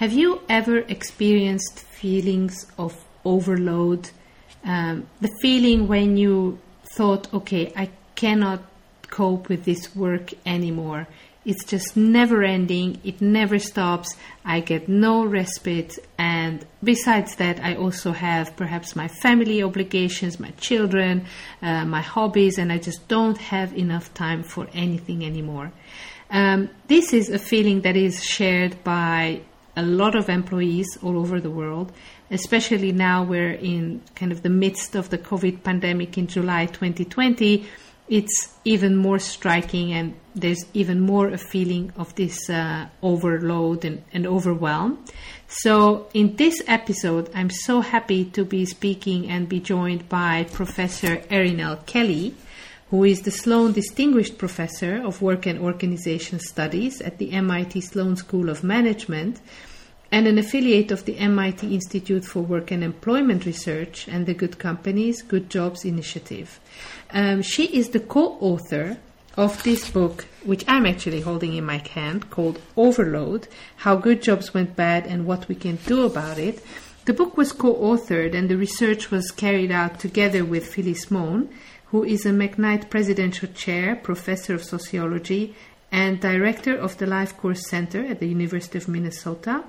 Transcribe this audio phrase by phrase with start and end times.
[0.00, 4.08] Have you ever experienced feelings of overload?
[4.64, 6.58] Um, the feeling when you
[6.96, 8.62] thought, okay, I cannot
[9.10, 11.06] cope with this work anymore.
[11.44, 17.74] It's just never ending, it never stops, I get no respite, and besides that, I
[17.74, 21.26] also have perhaps my family obligations, my children,
[21.60, 25.72] uh, my hobbies, and I just don't have enough time for anything anymore.
[26.30, 29.42] Um, this is a feeling that is shared by
[29.80, 31.92] a lot of employees all over the world,
[32.30, 37.66] especially now we're in kind of the midst of the COVID pandemic in July 2020
[38.10, 44.02] it's even more striking and there's even more a feeling of this uh, overload and,
[44.12, 45.02] and overwhelm.
[45.46, 51.22] So, in this episode, I'm so happy to be speaking and be joined by Professor
[51.30, 51.76] Erin L.
[51.86, 52.34] Kelly,
[52.90, 58.16] who is the Sloan Distinguished Professor of Work and Organization Studies at the MIT Sloan
[58.16, 59.40] School of Management
[60.12, 64.58] and an affiliate of the MIT Institute for Work and Employment Research and the Good
[64.58, 66.58] Companies, Good Jobs Initiative.
[67.12, 68.98] Um, she is the co author
[69.36, 74.52] of this book, which I'm actually holding in my hand, called Overload How Good Jobs
[74.52, 76.62] Went Bad and What We Can Do About It.
[77.04, 81.48] The book was co authored and the research was carried out together with Phyllis Moen,
[81.86, 85.54] who is a McKnight Presidential Chair, Professor of Sociology,
[85.92, 89.64] and Director of the Life Course Center at the University of Minnesota.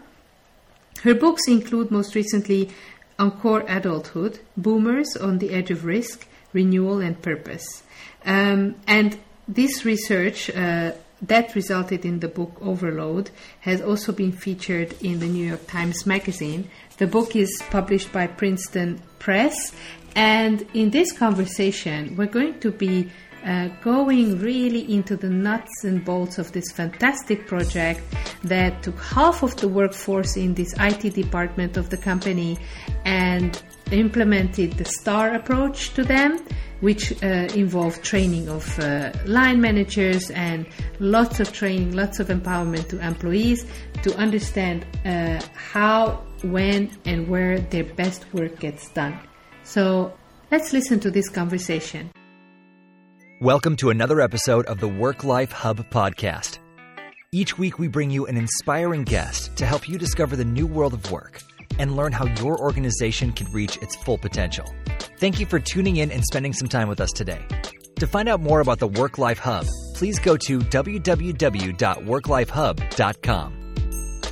[1.03, 2.69] Her books include most recently
[3.17, 7.83] Encore Adulthood, Boomers on the Edge of Risk, renewal and purpose.
[8.25, 10.91] Um, and this research uh,
[11.21, 13.29] that resulted in the book Overload
[13.61, 16.69] has also been featured in the New York Times Magazine.
[16.97, 19.73] The book is published by Princeton Press.
[20.15, 23.11] And in this conversation, we're going to be
[23.45, 28.01] uh, going really into the nuts and bolts of this fantastic project
[28.43, 32.57] that took half of the workforce in this IT department of the company
[33.05, 33.61] and
[33.91, 36.37] implemented the STAR approach to them,
[36.79, 40.65] which uh, involved training of uh, line managers and
[40.99, 43.65] lots of training, lots of empowerment to employees
[44.03, 49.19] to understand uh, how, when, and where their best work gets done.
[49.63, 50.13] So
[50.51, 52.11] let's listen to this conversation.
[53.41, 56.59] Welcome to another episode of the Work Life Hub podcast.
[57.31, 60.93] Each week, we bring you an inspiring guest to help you discover the new world
[60.93, 61.41] of work
[61.79, 64.71] and learn how your organization can reach its full potential.
[65.17, 67.41] Thank you for tuning in and spending some time with us today.
[67.95, 69.65] To find out more about the Work Life Hub,
[69.95, 73.57] please go to www.worklifehub.com.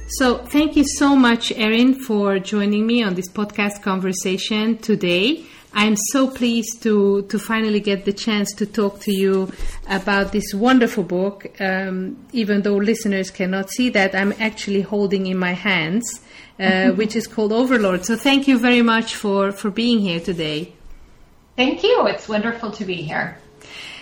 [0.10, 5.46] So, thank you so much, Erin, for joining me on this podcast conversation today.
[5.74, 9.52] I'm so pleased to, to finally get the chance to talk to you
[9.88, 11.46] about this wonderful book.
[11.62, 16.22] Um, even though listeners cannot see that, I'm actually holding in my hands
[16.60, 18.06] uh, which is called Overload.
[18.06, 20.74] So thank you very much for, for being here today.
[21.56, 22.08] Thank you.
[22.08, 23.38] It's wonderful to be here.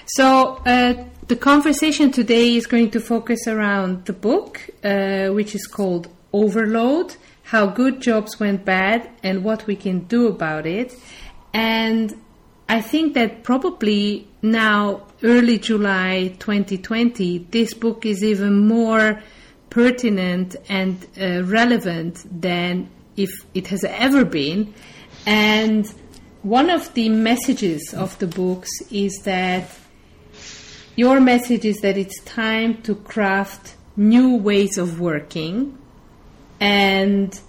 [0.08, 0.94] So uh,
[1.28, 7.16] the conversation today is going to focus around the book, uh, which is called Overload
[7.44, 10.96] How Good Jobs Went Bad and What We Can Do About It.
[11.54, 12.20] And
[12.70, 19.22] I think that probably now, early July 2020, this book is even more
[19.70, 24.74] pertinent and uh, relevant than if it has ever been.
[25.26, 25.92] And
[26.44, 29.70] one of the messages of the books is that
[30.96, 35.78] your message is that it's time to craft new ways of working
[36.60, 37.40] and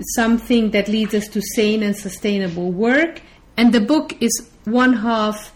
[0.00, 3.22] something that leads us to sane and sustainable work.
[3.56, 5.52] And the book is one half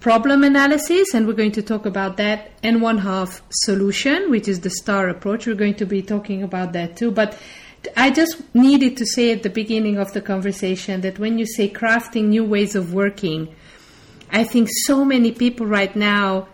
[0.00, 4.60] problem analysis, and we're going to talk about that, and one half solution, which is
[4.60, 5.46] the STAR approach.
[5.46, 7.10] We're going to be talking about that too.
[7.10, 7.38] But
[7.96, 11.70] I just needed to say at the beginning of the conversation that when you say
[11.70, 13.54] crafting new ways of working,
[14.30, 16.48] I think so many people right now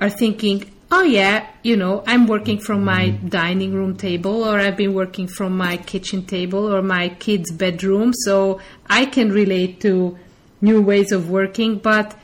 [0.00, 4.76] are thinking, oh yeah, you know, I'm working from my dining room table or I've
[4.76, 10.16] been working from my kitchen table or my kid's bedroom, so I can relate to
[10.60, 12.16] new ways of working, but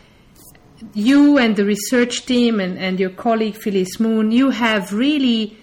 [0.94, 5.58] you and the research team and, and your colleague Phyllis Moen, you have really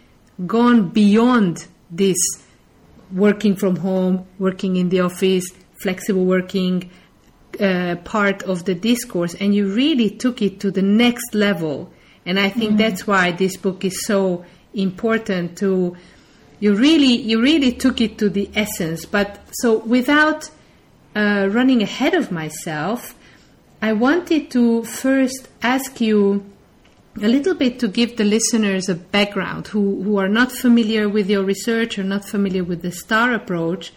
[0.45, 2.17] gone beyond this
[3.13, 5.45] working from home, working in the office,
[5.81, 6.91] flexible working
[7.61, 11.89] uh, part of the discourse, and you really took it to the next level.
[12.27, 12.77] And I think mm-hmm.
[12.77, 15.97] that's why this book is so important to
[16.59, 20.49] you really you really took it to the essence but so without
[21.15, 23.15] uh, running ahead of myself
[23.81, 26.43] I wanted to first ask you
[27.21, 31.29] a little bit to give the listeners a background who, who are not familiar with
[31.29, 33.91] your research or not familiar with the STAR approach.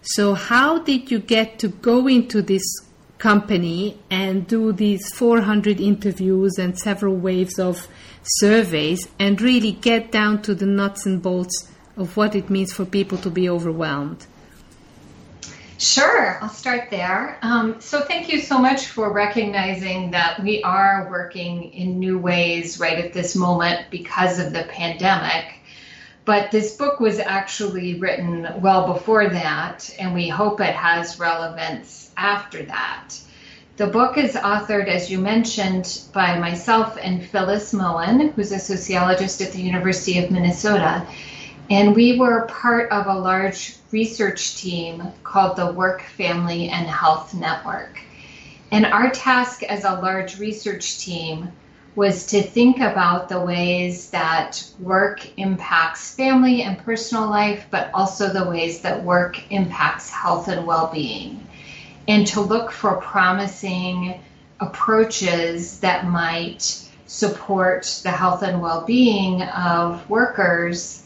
[0.00, 2.62] So, how did you get to go into this
[3.18, 7.88] company and do these 400 interviews and several waves of
[8.22, 12.84] surveys and really get down to the nuts and bolts of what it means for
[12.84, 14.26] people to be overwhelmed?
[15.78, 17.38] Sure, I'll start there.
[17.42, 22.80] Um, so, thank you so much for recognizing that we are working in new ways
[22.80, 25.60] right at this moment because of the pandemic.
[26.26, 32.10] But this book was actually written well before that, and we hope it has relevance
[32.16, 33.14] after that.
[33.76, 39.40] The book is authored, as you mentioned, by myself and Phyllis Moen, who's a sociologist
[39.40, 41.06] at the University of Minnesota.
[41.70, 47.34] And we were part of a large research team called the Work, Family, and Health
[47.34, 48.00] Network.
[48.72, 51.52] And our task as a large research team
[51.96, 58.32] was to think about the ways that work impacts family and personal life, but also
[58.32, 61.46] the ways that work impacts health and well being
[62.08, 64.20] and to look for promising
[64.60, 71.04] approaches that might support the health and well being of workers.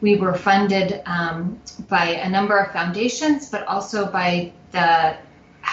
[0.00, 5.16] We were funded um, by a number of foundations, but also by the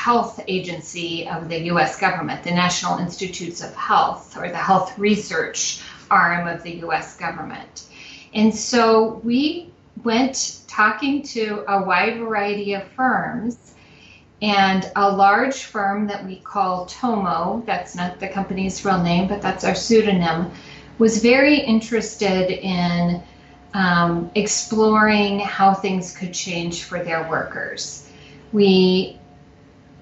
[0.06, 5.82] health agency of the US government, the National Institutes of Health, or the health research
[6.10, 7.84] arm of the US government.
[8.34, 9.74] And so we
[10.06, 13.74] went talking to a wide variety of firms
[14.42, 19.42] and a large firm that we call Tomo, that's not the company's real name, but
[19.42, 20.50] that's our pseudonym,
[20.98, 23.22] was very interested in
[23.74, 28.10] um, exploring how things could change for their workers.
[28.54, 29.20] We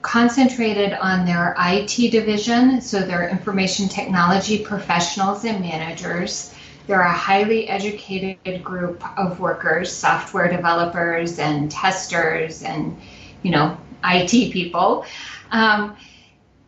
[0.08, 6.56] concentrated on their IT division, so their information technology professionals and managers.
[6.88, 12.98] They're a highly educated group of workers, software developers and testers and
[13.44, 15.06] you know IT people.
[15.52, 15.98] Um,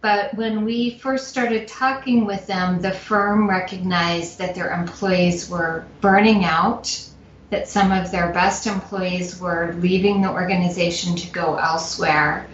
[0.02, 5.86] but when we first started talking with them, the firm recognized that their employees were
[6.02, 7.06] burning out,
[7.52, 12.46] that some of their best employees were leaving the organization to go elsewhere,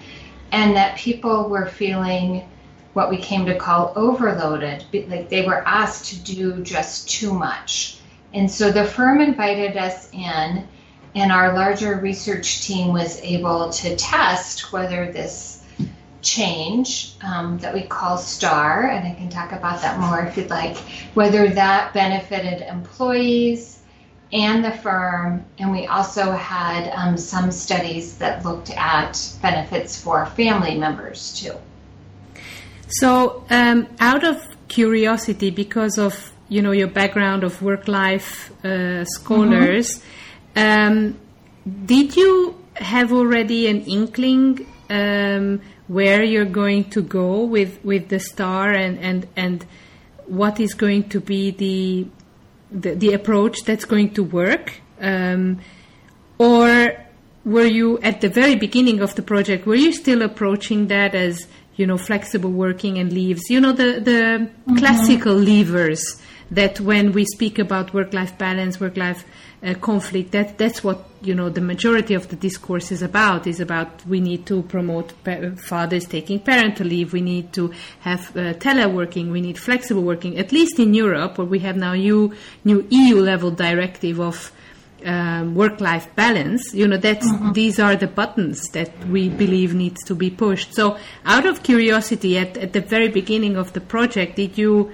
[0.55, 2.49] and that people were feeling
[2.93, 7.99] what we came to call overloaded, like they were asked to do just too much.
[8.33, 10.65] And so the firm invited us in
[11.13, 15.61] and our larger research team was able to test whether this
[16.21, 20.49] change um, that we call STAR, and I can talk about that more if you'd
[20.49, 20.77] like,
[21.15, 23.74] whether that benefited employees
[24.35, 25.45] and the firm.
[25.57, 31.55] And we also had um, some studies that looked at benefits for family members too.
[32.87, 34.37] So, um, out of
[34.67, 39.87] curiosity, because of you know your background of work life uh, scholars.
[39.97, 40.09] Mm-hmm
[40.55, 41.19] um,
[41.85, 48.19] did you have already an inkling um, where you're going to go with, with the
[48.19, 49.65] star and, and, and
[50.25, 52.07] what is going to be the,
[52.71, 54.81] the, the approach that's going to work?
[54.99, 55.59] Um,
[56.37, 56.93] or
[57.45, 61.47] were you at the very beginning of the project, were you still approaching that as,
[61.75, 63.49] you know, flexible working and leaves?
[63.49, 64.77] You know, the, the mm-hmm.
[64.77, 66.21] classical levers
[66.51, 69.25] that when we speak about work-life balance, work-life
[69.63, 73.47] uh, conflict, that that's what you know the majority of the discourse is about.
[73.47, 75.13] Is about we need to promote
[75.57, 77.13] fathers taking parental leave.
[77.13, 79.31] We need to have uh, teleworking.
[79.31, 80.37] We need flexible working.
[80.37, 84.51] At least in Europe, where we have now new new EU level directive of
[85.05, 86.73] um, work-life balance.
[86.73, 87.53] You know that mm-hmm.
[87.53, 90.73] these are the buttons that we believe needs to be pushed.
[90.73, 94.91] So, out of curiosity, at, at the very beginning of the project, did you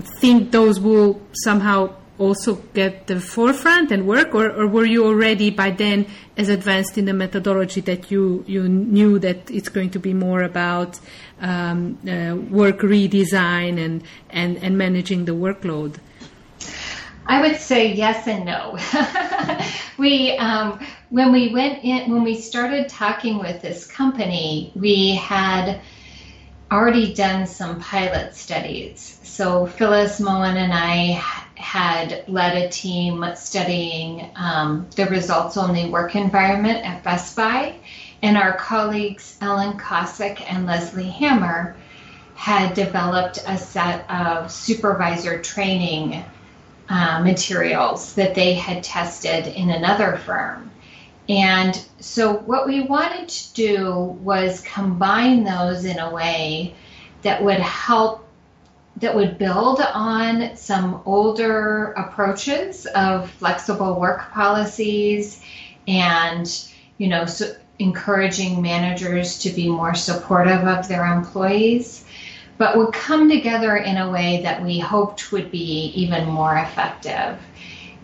[0.00, 5.50] think those will somehow also get the forefront and work, or, or, were you already
[5.50, 6.06] by then
[6.36, 10.42] as advanced in the methodology that you, you knew that it's going to be more
[10.42, 11.00] about
[11.40, 15.96] um, uh, work redesign and, and, and managing the workload?
[17.26, 18.78] I would say yes and no.
[19.98, 25.80] we um, when we went in when we started talking with this company, we had
[26.72, 29.20] already done some pilot studies.
[29.22, 31.22] So Phyllis Moen and I
[31.54, 37.74] had led a team studying um, the results only work environment at Best Buy,
[38.22, 41.76] and our colleagues Ellen Kossek and Leslie Hammer
[42.34, 46.24] had developed a set of supervisor training
[46.88, 50.70] uh, materials that they had tested in another firm.
[51.28, 56.74] And so, what we wanted to do was combine those in a way
[57.22, 58.28] that would help
[58.96, 65.42] that would build on some older approaches of flexible work policies
[65.88, 72.04] and, you know, so encouraging managers to be more supportive of their employees,
[72.58, 77.38] but would come together in a way that we hoped would be even more effective.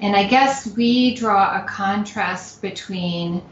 [0.00, 3.42] And I guess we draw a contrast between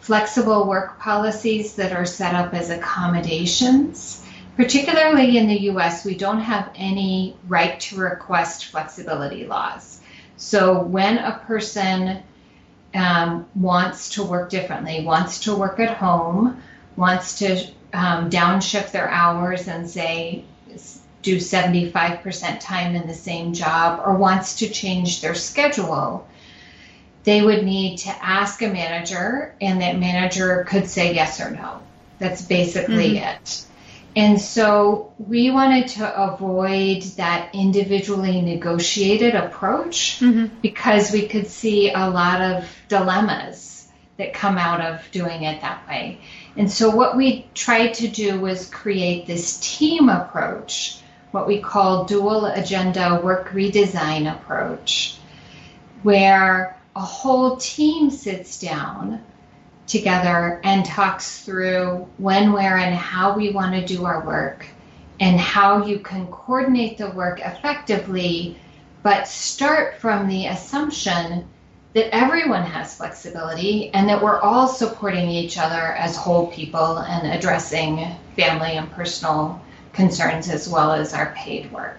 [0.00, 4.22] flexible work policies that are set up as accommodations.
[4.56, 10.00] Particularly in the US, we don't have any right to request flexibility laws.
[10.36, 12.22] So when a person
[12.94, 16.62] um, wants to work differently, wants to work at home,
[16.96, 20.44] wants to um, downshift their hours and say,
[21.26, 26.26] do 75% time in the same job, or wants to change their schedule,
[27.24, 31.82] they would need to ask a manager, and that manager could say yes or no.
[32.20, 33.28] That's basically mm-hmm.
[33.28, 33.64] it.
[34.14, 40.46] And so we wanted to avoid that individually negotiated approach mm-hmm.
[40.62, 45.86] because we could see a lot of dilemmas that come out of doing it that
[45.88, 46.20] way.
[46.56, 50.98] And so what we tried to do was create this team approach,
[51.36, 55.18] what we call dual agenda work redesign approach,
[56.02, 59.22] where a whole team sits down
[59.86, 64.64] together and talks through when, where, and how we want to do our work
[65.20, 68.58] and how you can coordinate the work effectively,
[69.02, 71.46] but start from the assumption
[71.92, 77.30] that everyone has flexibility and that we're all supporting each other as whole people and
[77.30, 79.60] addressing family and personal
[79.96, 81.98] concerns as well as our paid work.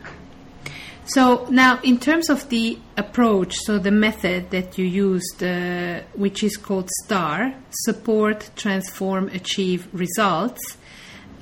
[1.05, 6.43] So now, in terms of the approach, so the method that you used, uh, which
[6.43, 10.77] is called STAR, support, transform, achieve results.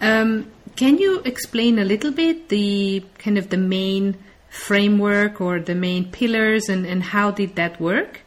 [0.02, 4.18] Um, can you explain a little bit the kind of the main
[4.50, 8.22] framework or the main pillars and, and how did that work?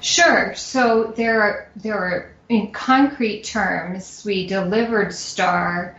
[0.00, 0.54] Sure.
[0.54, 5.98] So there are, there are in concrete terms, we delivered STAR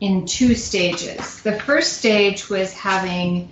[0.00, 1.40] in two stages.
[1.42, 3.50] The first stage was having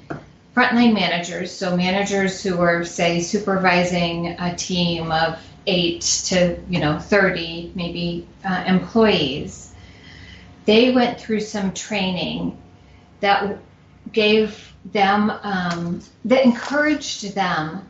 [0.57, 6.99] frontline managers, so managers who were, say, supervising a team of eight to you know
[6.99, 9.73] 30 maybe uh, employees.
[10.65, 12.59] They went through some training
[13.21, 13.59] that
[14.13, 17.87] gave them um, that encouraged them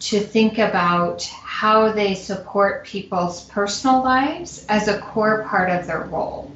[0.00, 6.02] to think about how they support people's personal lives as a core part of their
[6.02, 6.50] role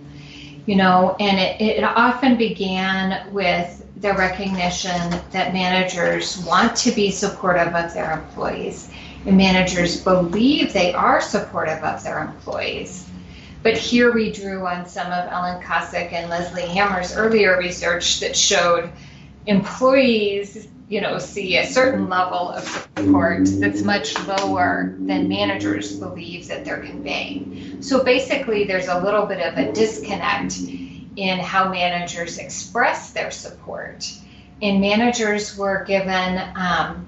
[0.67, 7.11] you know, and it, it often began with the recognition that managers want to be
[7.11, 8.91] supportive of their employees
[9.27, 13.09] and managers believe they are supportive of their employees.
[13.63, 18.37] But here we drew on some of Ellen Kossek and Leslie Hammer's earlier research that
[18.37, 18.91] showed
[19.47, 26.47] employees you know, see a certain level of support that's much lower than managers believe
[26.49, 27.83] that they're conveying.
[27.83, 30.59] So basically, there's a little bit of a disconnect
[31.17, 34.13] in how managers express their support.
[34.63, 37.07] And managers were given, um,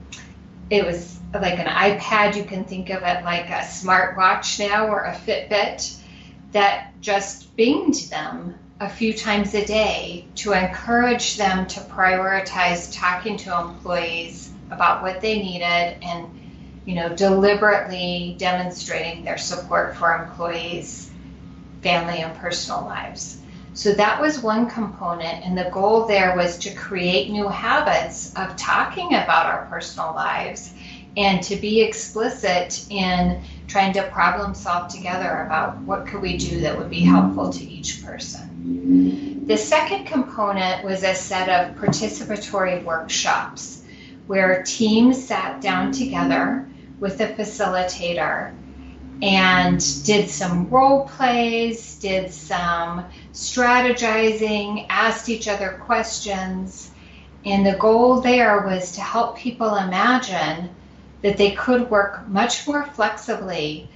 [0.71, 5.05] it was like an iPad, you can think of it like a smartwatch now or
[5.05, 5.99] a Fitbit
[6.53, 13.37] that just binged them a few times a day to encourage them to prioritize talking
[13.37, 16.29] to employees about what they needed and
[16.85, 21.11] you know deliberately demonstrating their support for employees
[21.83, 23.41] family and personal lives.
[23.75, 28.57] So that was one component and the goal there was to create new habits of
[28.57, 30.73] talking about our personal lives
[31.17, 36.61] and to be explicit in trying to problem solve together about what could we do
[36.61, 39.47] that would be helpful to each person.
[39.47, 43.83] The second component was a set of participatory workshops
[44.27, 46.69] where teams sat down together
[47.01, 48.55] with a facilitator
[49.23, 56.91] and did some role plays, did some strategizing, asked each other questions.
[57.45, 60.71] And the goal there was to help people imagine
[61.23, 63.89] that they could work much more flexibly,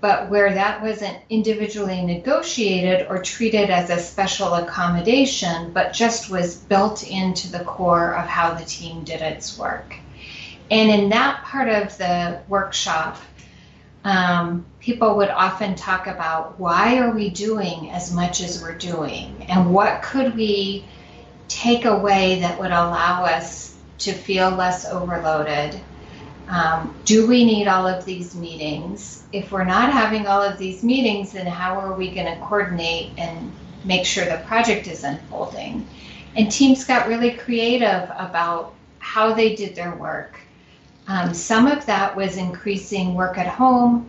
[0.00, 6.56] but where that wasn't individually negotiated or treated as a special accommodation, but just was
[6.56, 9.94] built into the core of how the team did its work.
[10.70, 13.18] And in that part of the workshop,
[14.04, 19.44] um, people would often talk about why are we doing as much as we're doing
[19.48, 20.86] and what could we
[21.48, 25.78] take away that would allow us to feel less overloaded
[26.50, 29.22] um, do we need all of these meetings?
[29.32, 33.12] If we're not having all of these meetings, then how are we going to coordinate
[33.16, 33.52] and
[33.84, 35.86] make sure the project is unfolding?
[36.34, 40.40] And teams got really creative about how they did their work.
[41.06, 44.08] Um, some of that was increasing work at home,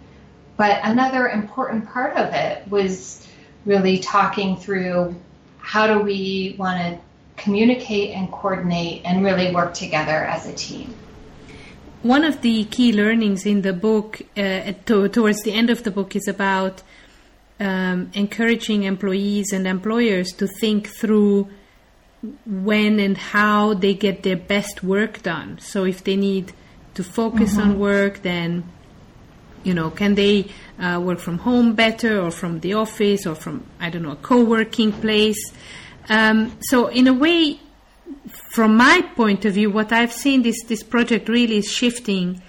[0.57, 3.27] but another important part of it was
[3.65, 5.15] really talking through
[5.59, 10.95] how do we want to communicate and coordinate and really work together as a team.
[12.03, 15.91] One of the key learnings in the book, uh, to, towards the end of the
[15.91, 16.81] book, is about
[17.59, 21.47] um, encouraging employees and employers to think through
[22.45, 25.59] when and how they get their best work done.
[25.59, 26.53] So if they need
[26.95, 27.71] to focus mm-hmm.
[27.71, 28.63] on work, then
[29.63, 33.63] you know, can they uh, work from home better, or from the office, or from
[33.79, 35.53] I don't know a co-working place?
[36.09, 37.59] Um, so in a way,
[38.51, 42.41] from my point of view, what I've seen this this project really is shifting,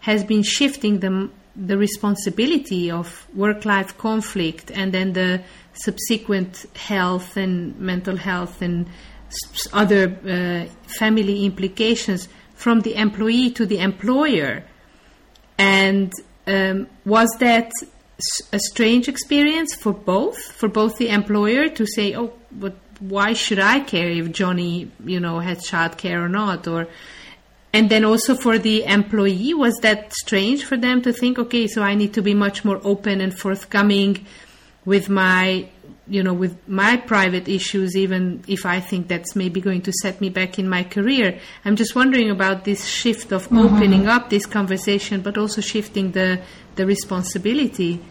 [0.00, 5.42] has been shifting the the responsibility of work life conflict and then the
[5.74, 8.88] subsequent health and mental health and
[9.72, 14.64] other uh, family implications from the employee to the employer.
[15.58, 16.12] And
[16.46, 17.70] um, was that
[18.52, 20.38] a strange experience for both?
[20.38, 25.20] For both the employer to say, "Oh, but why should I care if Johnny, you
[25.20, 26.86] know, has childcare or not?" Or
[27.72, 31.82] and then also for the employee, was that strange for them to think, okay, so
[31.82, 34.26] I need to be much more open and forthcoming
[34.84, 35.68] with my,
[36.08, 40.20] you know, with my private issues, even if I think that's maybe going to set
[40.20, 41.38] me back in my career.
[41.64, 43.58] I'm just wondering about this shift of mm-hmm.
[43.58, 46.40] opening up this conversation, but also shifting the,
[46.74, 48.02] the responsibility.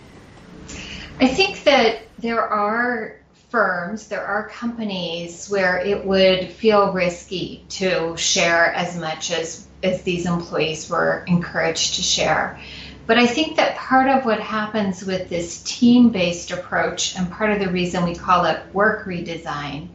[1.20, 8.16] I think that there are firms, there are companies where it would feel risky to
[8.16, 12.60] share as much as, as these employees were encouraged to share.
[13.08, 17.52] But I think that part of what happens with this team based approach, and part
[17.52, 19.88] of the reason we call it work redesign,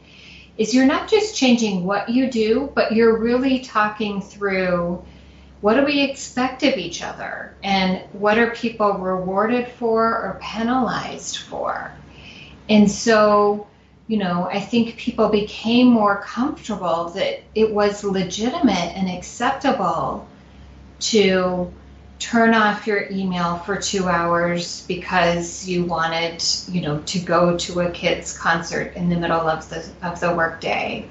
[0.57, 5.01] is you're not just changing what you do, but you're really talking through
[5.61, 11.37] what do we expect of each other and what are people rewarded for or penalized
[11.37, 11.91] for.
[12.69, 13.67] And so,
[14.07, 20.27] you know, I think people became more comfortable that it was legitimate and acceptable
[20.99, 21.71] to
[22.19, 27.81] turn off your email for two hours because you wanted, you know, to go to
[27.81, 31.07] a kid's concert in the middle of the of the workday,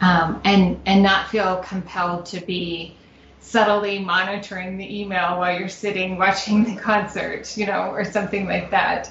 [0.00, 2.96] um, and and not feel compelled to be
[3.40, 8.70] subtly monitoring the email while you're sitting watching the concert, you know, or something like
[8.70, 9.10] that.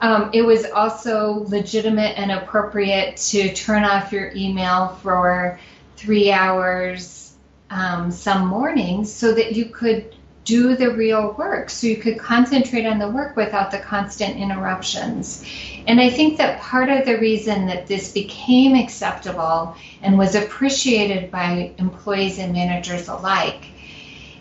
[0.00, 5.58] Um, it was also legitimate and appropriate to turn off your email for
[5.96, 7.34] three hours
[7.70, 12.86] um, some mornings so that you could do the real work, so you could concentrate
[12.86, 15.44] on the work without the constant interruptions.
[15.86, 21.30] And I think that part of the reason that this became acceptable and was appreciated
[21.30, 23.66] by employees and managers alike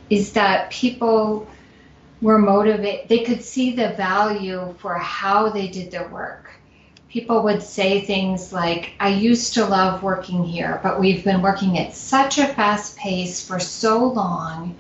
[0.09, 1.45] is that people
[2.21, 6.49] were motivated, they could see the value for how they did their work.
[7.10, 11.77] People would say things like, I used to love working here, but we've been working
[11.77, 14.75] at such a fast pace for so long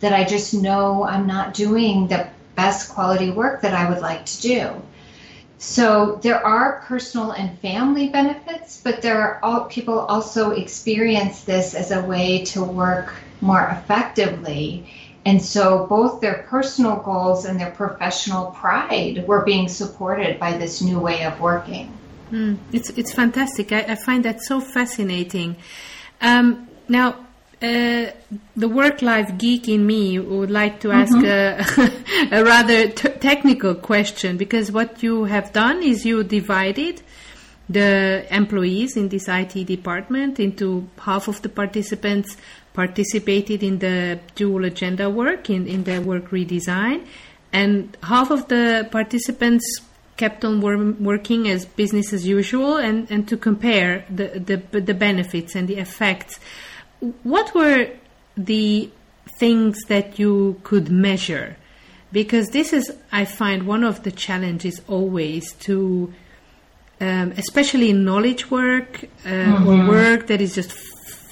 [0.00, 4.26] that I just know I'm not doing the best quality work that I would like
[4.26, 4.82] to do.
[5.58, 11.74] So there are personal and family benefits, but there are all, people also experience this
[11.74, 14.86] as a way to work more effectively
[15.30, 20.82] and so both their personal goals and their professional pride were being supported by this
[20.82, 21.86] new way of working.
[22.32, 23.70] Mm, it's it's fantastic.
[23.70, 25.54] I, I, find that so fascinating.
[26.20, 27.08] Um, now,
[27.62, 28.06] uh,
[28.62, 32.32] the work-life geek in me would like to ask mm-hmm.
[32.32, 37.02] a, a, rather t- technical question because what you have done is you divided
[37.68, 42.36] the employees in this IT department into half of the participants
[42.72, 47.04] participated in the dual agenda work, in, in the work redesign,
[47.52, 49.80] and half of the participants
[50.16, 54.94] kept on wor- working as business as usual and, and to compare the, the, the
[54.94, 56.38] benefits and the effects.
[57.22, 57.88] What were
[58.36, 58.90] the
[59.38, 61.56] things that you could measure?
[62.12, 66.12] Because this is, I find, one of the challenges always to,
[67.00, 69.68] um, especially in knowledge work uh, mm-hmm.
[69.68, 70.72] or work that is just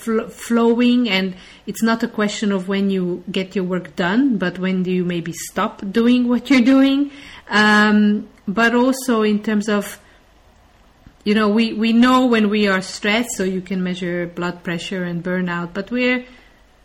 [0.08, 1.34] fl- flowing and
[1.66, 5.04] it's not a question of when you get your work done but when do you
[5.04, 7.10] maybe stop doing what you're doing
[7.48, 10.00] um, but also in terms of
[11.24, 15.04] you know we, we know when we are stressed so you can measure blood pressure
[15.04, 16.24] and burnout but we're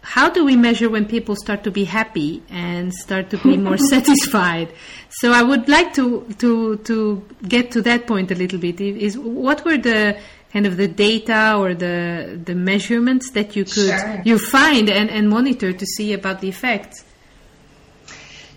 [0.04, 3.78] how do we measure when people start to be happy and start to be more
[3.78, 4.74] satisfied?
[5.10, 8.82] So I would like to to to get to that point a little bit.
[8.82, 10.18] Is what were the
[10.54, 14.22] kind of the data or the the measurements that you could Sure.
[14.24, 17.04] you find and, and monitor to see about the effects?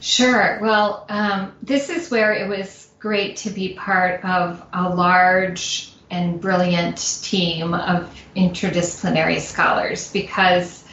[0.00, 0.59] Sure.
[0.62, 6.40] Well, um, this is where it was great to be part of a large and
[6.40, 10.85] brilliant team of interdisciplinary scholars because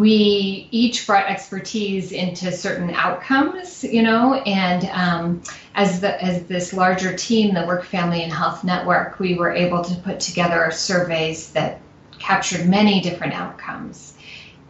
[0.00, 5.42] we each brought expertise into certain outcomes, you know, and um,
[5.74, 9.84] as the as this larger team, the Work Family and Health Network, we were able
[9.84, 11.82] to put together surveys that
[12.18, 14.14] captured many different outcomes,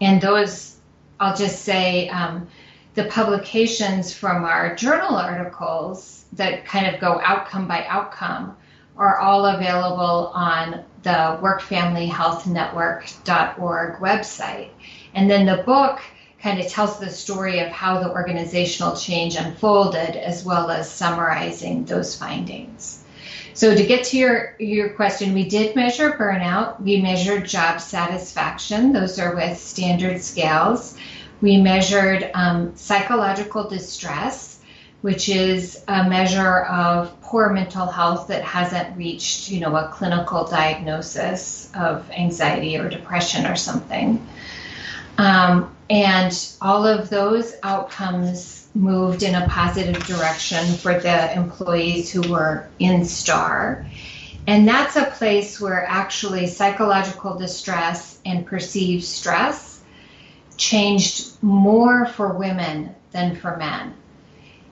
[0.00, 0.76] and those,
[1.20, 2.08] I'll just say.
[2.08, 2.48] Um,
[2.96, 8.56] the publications from our journal articles that kind of go outcome by outcome
[8.96, 14.70] are all available on the workfamilyhealthnetwork.org website.
[15.14, 16.00] And then the book
[16.42, 21.84] kind of tells the story of how the organizational change unfolded as well as summarizing
[21.84, 23.04] those findings.
[23.52, 26.80] So to get to your, your question, we did measure burnout.
[26.80, 28.92] We measured job satisfaction.
[28.92, 30.96] Those are with standard scales.
[31.42, 34.60] We measured um, psychological distress,
[35.02, 40.46] which is a measure of poor mental health that hasn't reached, you know, a clinical
[40.46, 44.26] diagnosis of anxiety or depression or something.
[45.20, 52.22] Um, and all of those outcomes moved in a positive direction for the employees who
[52.30, 53.84] were in STAR.
[54.46, 59.82] And that's a place where actually psychological distress and perceived stress
[60.56, 63.92] changed more for women than for men.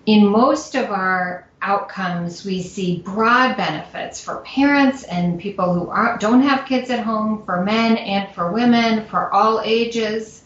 [0.06, 6.18] In most of our outcomes, we see broad benefits for parents and people who are,
[6.18, 10.44] don't have kids at home, for men and for women, for all ages.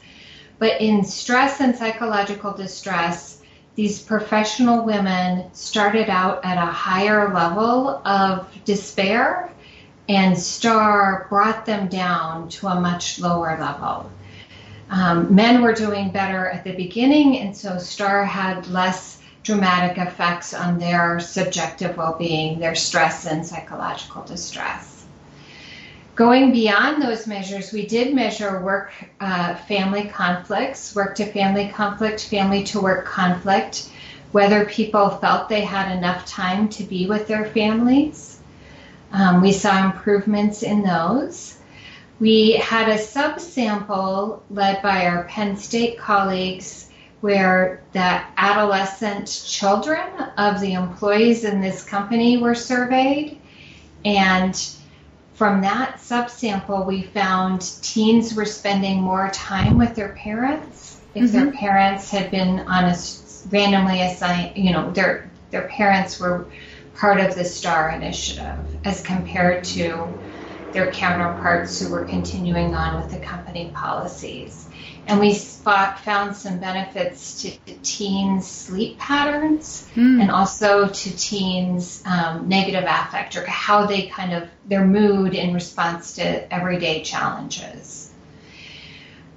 [0.59, 3.42] But in stress and psychological distress,
[3.75, 9.51] these professional women started out at a higher level of despair,
[10.09, 14.11] and STAR brought them down to a much lower level.
[14.90, 20.55] Um, men were doing better at the beginning, and so STAR had less dramatic effects
[20.55, 25.05] on their subjective well being, their stress and psychological distress.
[26.14, 32.28] Going beyond those measures, we did measure work uh, family conflicts, work to family conflict,
[32.28, 33.90] family to work conflict,
[34.33, 38.40] whether people felt they had enough time to be with their families.
[39.12, 41.59] Um, we saw improvements in those.
[42.20, 46.88] We had a subsample led by our Penn State colleagues
[47.22, 50.06] where the adolescent children
[50.37, 53.38] of the employees in this company were surveyed.
[54.04, 54.54] And
[55.35, 61.32] from that subsample, we found teens were spending more time with their parents if mm-hmm.
[61.32, 62.96] their parents had been on a
[63.50, 66.46] randomly assigned, you know, their their parents were
[66.94, 70.08] part of the STAR initiative as compared to
[70.72, 74.68] their counterparts who were continuing on with the company policies.
[75.07, 77.51] And we spot, found some benefits to
[77.83, 80.21] teens' sleep patterns mm.
[80.21, 85.55] and also to teens' um, negative affect or how they kind of, their mood in
[85.55, 88.12] response to everyday challenges.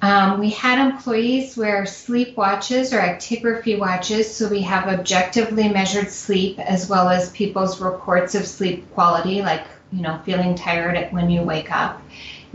[0.01, 6.11] Um, we had employees wear sleep watches or actigraphy watches, so we have objectively measured
[6.11, 11.29] sleep as well as people's reports of sleep quality, like you know feeling tired when
[11.29, 12.01] you wake up.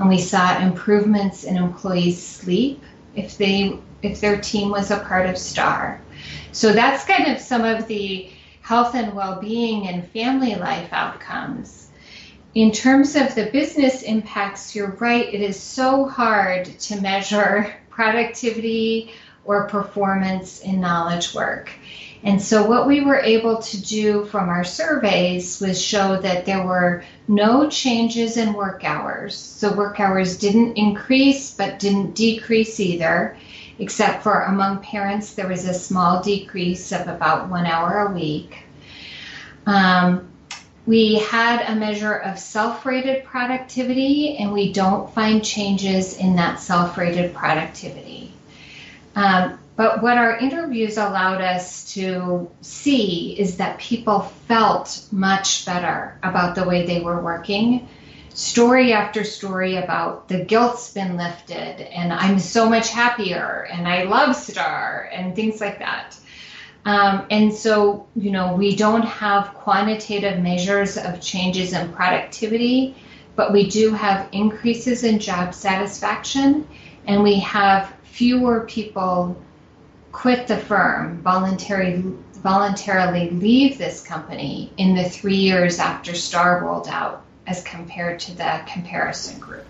[0.01, 2.83] And we saw improvements in employees' sleep
[3.15, 6.01] if they if their team was a part of STAR.
[6.53, 8.31] So that's kind of some of the
[8.63, 11.91] health and well-being and family life outcomes.
[12.55, 19.13] In terms of the business impacts, you're right, it is so hard to measure productivity
[19.45, 21.71] or performance in knowledge work.
[22.23, 26.63] And so, what we were able to do from our surveys was show that there
[26.63, 29.35] were no changes in work hours.
[29.35, 33.39] So, work hours didn't increase but didn't decrease either,
[33.79, 38.65] except for among parents, there was a small decrease of about one hour a week.
[39.67, 40.29] Um,
[40.87, 46.61] we had a measure of self rated productivity, and we don't find changes in that
[46.61, 48.33] self rated productivity.
[49.15, 56.19] Um, but what our interviews allowed us to see is that people felt much better
[56.23, 57.89] about the way they were working.
[58.35, 64.03] Story after story about the guilt's been lifted, and I'm so much happier, and I
[64.03, 66.15] love Star, and things like that.
[66.85, 72.97] Um, and so, you know, we don't have quantitative measures of changes in productivity,
[73.35, 76.69] but we do have increases in job satisfaction,
[77.07, 79.43] and we have fewer people
[80.13, 82.03] quit the firm, voluntarily,
[82.35, 88.37] voluntarily leave this company in the three years after STAR rolled out as compared to
[88.37, 89.65] the comparison group.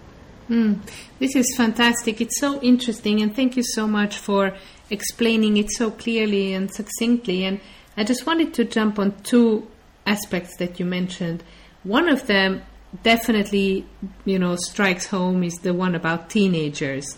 [0.48, 0.80] Mm,
[1.18, 2.20] this is fantastic.
[2.20, 4.52] It's so interesting, and thank you so much for
[4.90, 7.44] explaining it so clearly and succinctly.
[7.44, 7.60] And
[7.96, 9.68] I just wanted to jump on two
[10.06, 11.44] aspects that you mentioned.
[11.84, 12.62] One of them
[13.04, 13.86] definitely,
[14.24, 17.16] you know, strikes home is the one about teenagers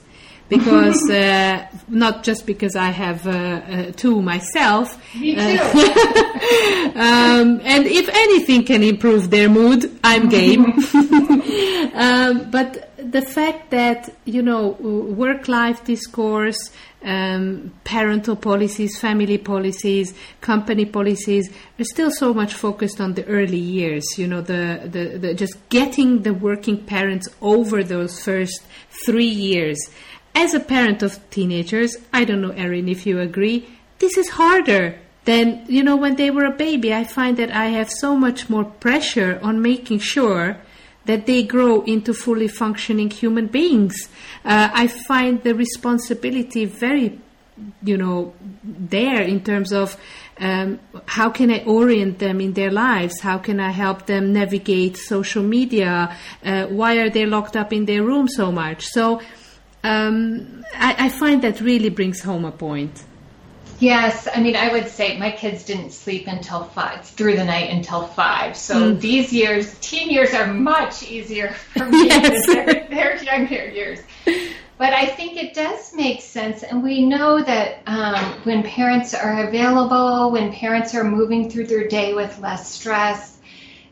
[0.56, 4.86] because uh, not just because I have uh, uh, two myself.
[5.14, 5.40] Me too.
[6.94, 10.64] um, and if anything can improve their mood, I'm game.
[11.94, 16.70] um, but the fact that you know work-life discourse,
[17.02, 23.58] um, parental policies, family policies, company policies are still so much focused on the early
[23.58, 24.04] years.
[24.16, 28.62] You know, the, the, the just getting the working parents over those first
[29.06, 29.78] three years
[30.34, 33.68] as a parent of teenagers, I don't know, Erin, if you agree,
[33.98, 36.92] this is harder than, you know, when they were a baby.
[36.92, 40.58] I find that I have so much more pressure on making sure
[41.04, 44.08] that they grow into fully functioning human beings.
[44.44, 47.18] Uh, I find the responsibility very,
[47.82, 49.96] you know, there in terms of
[50.38, 53.20] um, how can I orient them in their lives?
[53.20, 56.16] How can I help them navigate social media?
[56.44, 58.86] Uh, why are they locked up in their room so much?
[58.86, 59.20] So,
[59.84, 63.02] um, I, I, find that really brings home a point.
[63.80, 67.70] Yes, I mean, I would say my kids didn't sleep until five, through the night
[67.70, 68.56] until five.
[68.56, 69.00] So mm.
[69.00, 72.46] these years, teen years, are much easier for me yes.
[72.46, 73.98] than their, their younger years.
[74.78, 79.46] But I think it does make sense, and we know that um, when parents are
[79.46, 83.38] available, when parents are moving through their day with less stress,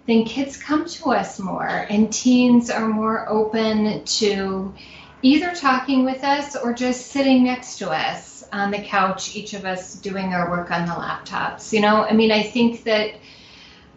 [0.06, 4.74] then kids come to us more, and teens are more open to
[5.22, 9.64] either talking with us or just sitting next to us on the couch, each of
[9.64, 11.72] us doing our work on the laptops.
[11.72, 13.14] You know, I mean, I think that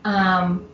[0.06, 0.68] um,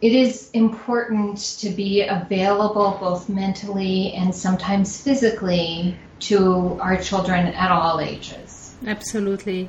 [0.00, 7.70] it is important to be available both mentally and sometimes physically to our children at
[7.70, 8.74] all ages.
[8.86, 9.68] Absolutely.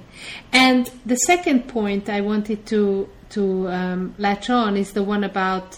[0.51, 5.77] And the second point I wanted to to um, latch on is the one about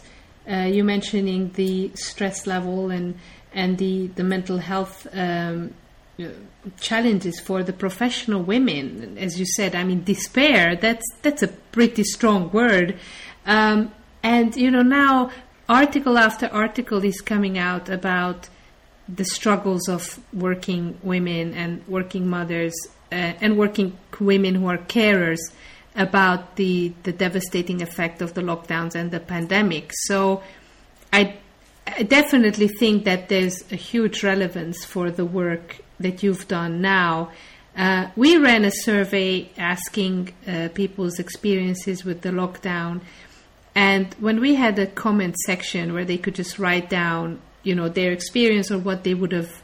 [0.50, 3.16] uh, you mentioning the stress level and
[3.54, 5.74] and the, the mental health um,
[6.80, 9.18] challenges for the professional women.
[9.18, 12.98] As you said, I mean, despair, that's, that's a pretty strong word.
[13.46, 13.92] Um,
[14.24, 15.32] and, you know, now
[15.68, 18.50] article after article is coming out about
[19.10, 22.74] the struggles of working women and working mothers
[23.12, 25.40] uh, and working women who are carers
[25.96, 29.92] about the, the devastating effect of the lockdowns and the pandemic.
[29.94, 30.42] So
[31.12, 31.36] I
[31.88, 37.32] I definitely think that there's a huge relevance for the work that you've done now.
[37.76, 43.02] Uh, we ran a survey asking uh, people's experiences with the lockdown,
[43.74, 47.88] and when we had a comment section where they could just write down, you know,
[47.88, 49.62] their experience or what they would have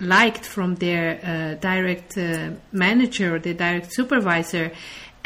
[0.00, 4.70] liked from their uh, direct uh, manager or their direct supervisor,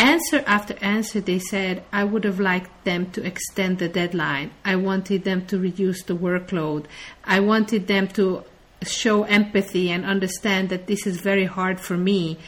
[0.02, 4.50] answer after answer, they said, I would have liked them to extend the deadline.
[4.64, 6.86] I wanted them to reduce the workload.
[7.24, 8.44] I wanted them to
[8.82, 12.38] show empathy and understand that this is very hard for me.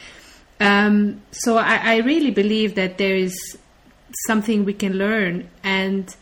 [0.59, 3.57] Um, so I, I, really believe that there is
[4.25, 6.15] something we can learn, and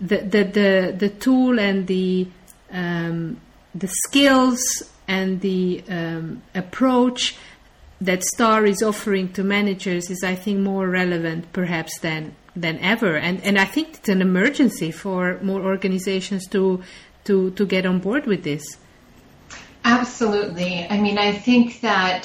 [0.00, 2.28] the the the, the tool and the
[2.70, 3.40] um,
[3.74, 4.60] the skills
[5.08, 7.36] and the um, approach
[8.04, 13.16] that Star is offering to managers is, I think, more relevant perhaps than than ever.
[13.16, 16.82] And and I think it's an emergency for more organizations to
[17.24, 18.64] to to get on board with this.
[19.84, 20.86] Absolutely.
[20.88, 22.22] I mean, I think that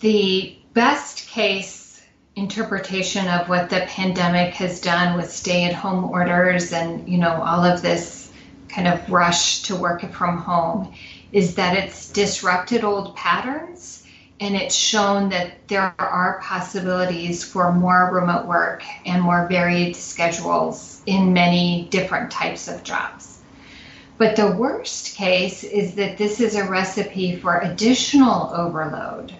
[0.00, 2.02] the best case
[2.36, 7.82] interpretation of what the pandemic has done with stay-at-home orders and you know all of
[7.82, 8.32] this
[8.68, 10.94] kind of rush to work from home
[11.30, 14.01] is that it's disrupted old patterns
[14.42, 21.00] and it's shown that there are possibilities for more remote work and more varied schedules
[21.06, 23.38] in many different types of jobs.
[24.18, 29.32] But the worst case is that this is a recipe for additional overload.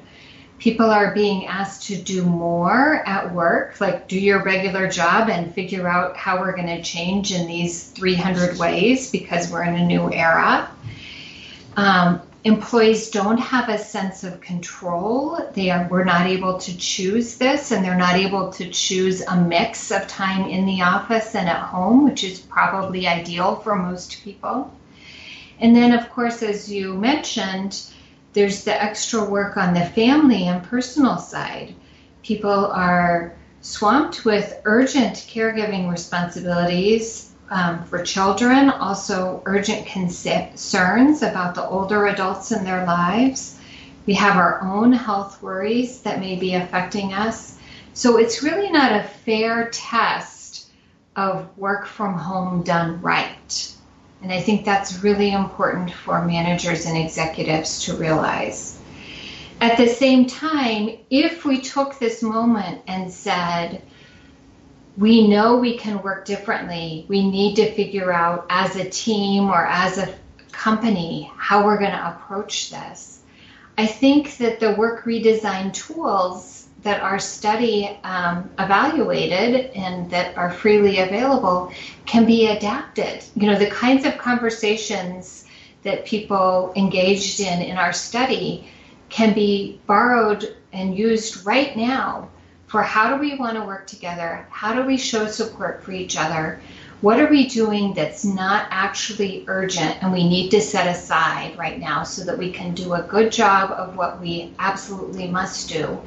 [0.61, 5.53] People are being asked to do more at work, like do your regular job and
[5.53, 9.85] figure out how we're going to change in these 300 ways because we're in a
[9.85, 10.71] new era.
[11.77, 15.51] Um, employees don't have a sense of control.
[15.55, 19.37] They are we're not able to choose this and they're not able to choose a
[19.37, 24.23] mix of time in the office and at home, which is probably ideal for most
[24.25, 24.73] people.
[25.61, 27.81] And then of course as you mentioned,
[28.33, 31.75] there's the extra work on the family and personal side.
[32.23, 41.63] People are swamped with urgent caregiving responsibilities um, for children, also urgent concerns about the
[41.63, 43.61] older adults in their lives.
[44.07, 47.59] We have our own health worries that may be affecting us.
[47.93, 50.71] So it's really not a fair test
[51.15, 53.75] of work from home done right.
[54.23, 58.81] And I think that's really important for managers and executives to realize.
[59.61, 63.83] At the same time, if we took this moment and said,
[64.97, 69.65] we know we can work differently, we need to figure out as a team or
[69.67, 70.15] as a
[70.53, 73.21] company how we're going to approach this.
[73.79, 80.51] I think that the work redesign tools that our study um, evaluated and that are
[80.51, 81.73] freely available
[82.07, 83.25] can be adapted.
[83.35, 85.47] You know, the kinds of conversations
[85.85, 88.69] that people engaged in in our study
[89.09, 92.29] can be borrowed and used right now
[92.73, 94.47] for how do we want to work together?
[94.51, 96.61] How do we show support for each other?
[97.03, 101.79] What are we doing that's not actually urgent and we need to set aside right
[101.79, 106.01] now so that we can do a good job of what we absolutely must do?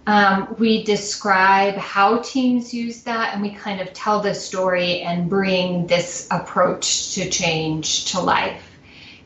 [0.09, 5.29] um, we describe how teams use that and we kind of tell the story and
[5.29, 8.65] bring this approach to change to life.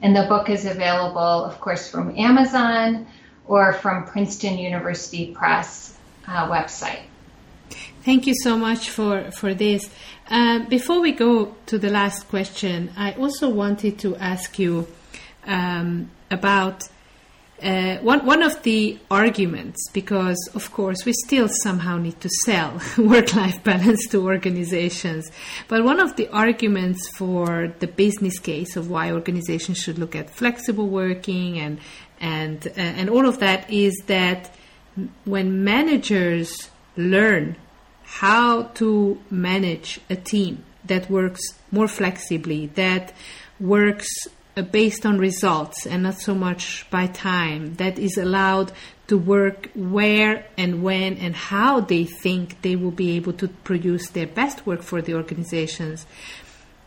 [0.02, 3.06] And the book is available, of course, from Amazon
[3.46, 7.02] or from Princeton University Press uh, website.
[8.04, 9.88] Thank you so much for, for this.
[10.28, 14.88] Uh, before we go to the last question, I also wanted to ask you
[15.46, 16.88] um, about
[17.62, 22.80] uh, one, one of the arguments, because of course we still somehow need to sell
[22.98, 25.30] work life balance to organizations,
[25.68, 30.28] but one of the arguments for the business case of why organizations should look at
[30.28, 31.78] flexible working and
[32.20, 34.54] and uh, and all of that is that
[35.24, 37.56] when managers learn
[38.04, 43.14] how to manage a team that works more flexibly, that
[43.58, 44.08] works
[44.54, 48.70] Uh, based on results and not so much by time, that is allowed
[49.06, 54.10] to work where and when and how they think they will be able to produce
[54.10, 56.06] their best work for the organizations,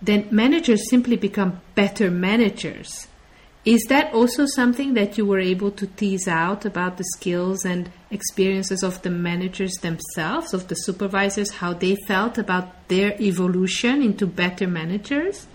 [0.01, 3.07] then managers simply become better managers
[3.65, 7.89] is that also something that you were able to tease out about the skills and
[8.11, 14.27] experiences of the managers themselves, of the supervisors, how they felt about their evolution into
[14.27, 15.47] better managers?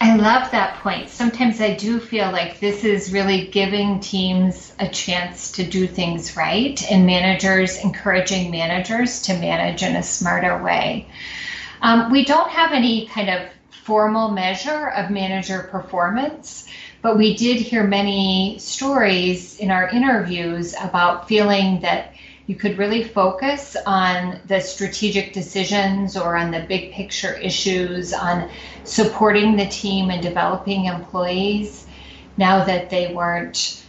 [0.00, 1.08] I love that point.
[1.08, 6.36] Sometimes I do feel like this is really giving teams a chance to do things
[6.36, 11.08] right and managers encouraging managers to manage in a smarter way.
[11.82, 16.66] Um, we don't have any kind of formal measure of manager performance.
[17.02, 22.14] But we did hear many stories in our interviews about feeling that
[22.50, 28.50] you could really focus on the strategic decisions or on the big picture issues, on
[28.82, 31.86] supporting the team and developing employees
[32.36, 33.84] now that they weren't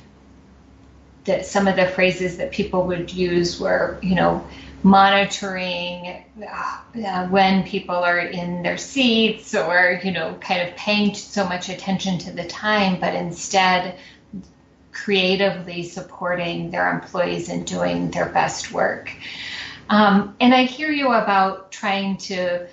[1.25, 4.47] that some of the phrases that people would use were, you know,
[4.83, 11.45] monitoring uh, when people are in their seats or you know kind of paying so
[11.45, 13.95] much attention to the time but instead
[14.91, 19.13] creatively supporting their employees and doing their best work.
[19.89, 22.67] Um, and i hear you about trying to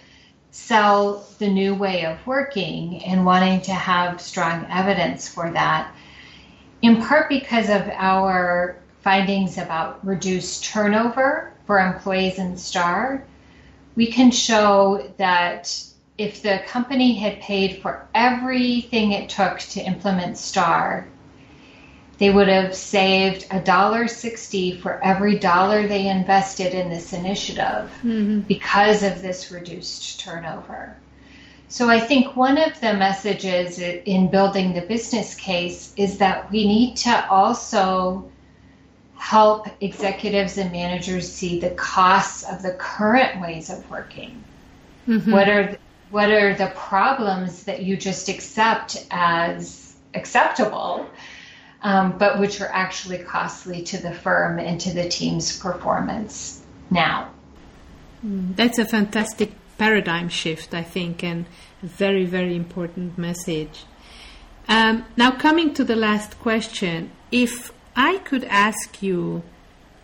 [0.50, 5.94] sell the new way of working and wanting to have strong evidence for that
[6.82, 13.24] in part because of our findings about reduced turnover for employees in STAR,
[13.96, 15.82] we can show that
[16.18, 21.06] if the company had paid for everything it took to implement STAR,
[22.18, 27.90] they would have saved a dollar sixty for every dollar they invested in this initiative
[28.02, 28.40] mm-hmm.
[28.40, 30.96] because of this reduced turnover.
[31.68, 36.66] So I think one of the messages in building the business case is that we
[36.66, 38.30] need to also
[39.16, 44.42] help executives and managers see the costs of the current ways of working.
[45.06, 45.30] Mm-hmm.
[45.30, 45.76] What are
[46.10, 51.06] what are the problems that you just accept as acceptable,
[51.82, 57.30] um, but which are actually costly to the firm and to the team's performance now.
[58.24, 61.46] Mm, that's a fantastic paradigm shift, I think, and
[61.82, 63.84] a very, very important message.
[64.68, 69.42] Um, now, coming to the last question, if I could ask you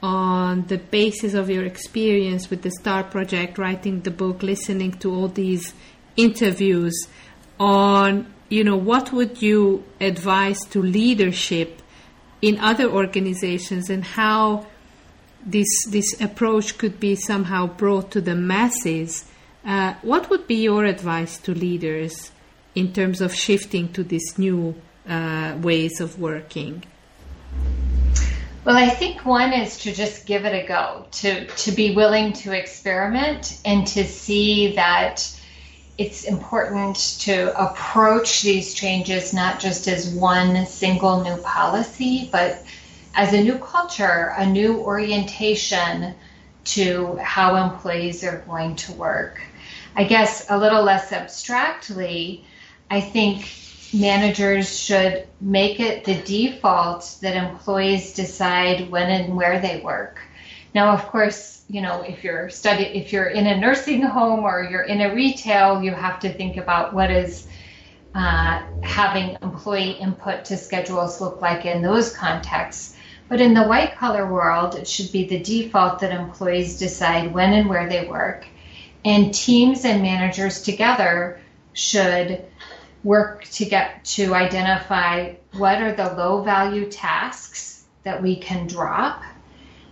[0.02, 5.12] on the basis of your experience with the STAR project, writing the book, listening to
[5.12, 5.74] all these
[6.16, 7.08] interviews,
[7.58, 11.82] on you know what would you advise to leadership
[12.40, 14.66] in other organizations and how
[15.44, 19.24] this this approach could be somehow brought to the masses.
[19.64, 22.32] Uh, what would be your advice to leaders
[22.74, 24.74] in terms of shifting to these new
[25.08, 26.82] uh, ways of working?
[28.64, 32.32] Well, I think one is to just give it a go, to to be willing
[32.44, 35.16] to experiment and to see that
[35.96, 42.64] it's important to approach these changes not just as one single new policy, but
[43.14, 46.14] as a new culture, a new orientation
[46.64, 49.40] to how employees are going to work.
[49.94, 52.44] I guess a little less abstractly,
[52.90, 53.48] I think
[53.92, 60.18] managers should make it the default that employees decide when and where they work.
[60.74, 64.66] Now, of course, you know, if you're study, if you're in a nursing home or
[64.68, 67.46] you're in a retail, you have to think about what is
[68.14, 72.96] uh, having employee input to schedules look like in those contexts.
[73.28, 77.52] But in the white collar world, it should be the default that employees decide when
[77.52, 78.46] and where they work.
[79.04, 81.40] And teams and managers together
[81.72, 82.44] should
[83.02, 89.22] work to get to identify what are the low value tasks that we can drop.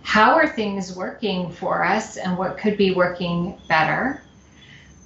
[0.03, 4.21] How are things working for us and what could be working better?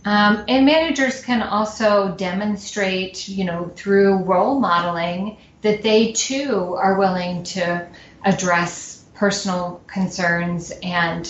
[0.03, 6.97] Um, and managers can also demonstrate, you know, through role modeling that they too are
[6.97, 7.87] willing to
[8.25, 11.25] address personal concerns and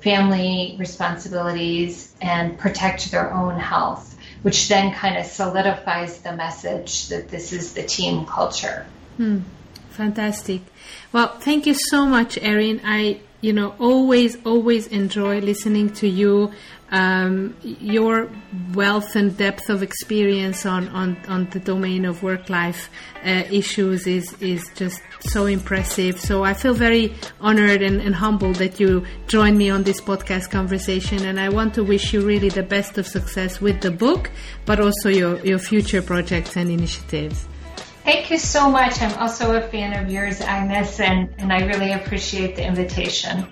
[0.00, 7.28] family responsibilities and protect their own health, which then kind of solidifies the message that
[7.28, 8.86] this is the team culture.
[9.16, 9.40] Hmm.
[9.98, 10.60] Fantastic.
[11.10, 12.80] Well, thank you so much, Erin.
[12.84, 16.52] I, you know, always, always enjoy listening to you
[16.92, 18.30] um, your
[18.74, 22.90] wealth and depth of experience on, on, on the domain of work life
[23.24, 26.20] uh, issues is, is just so impressive.
[26.20, 30.52] So I feel very honored and, and humbled that you joined me on this podcast
[30.52, 31.26] conversation.
[31.26, 34.30] And I want to wish you really the best of success with the book,
[34.64, 37.48] but also your, your future projects and initiatives.
[38.08, 39.02] Thank you so much.
[39.02, 43.46] I'm also a fan of yours, Agnes, and, and I really appreciate the invitation.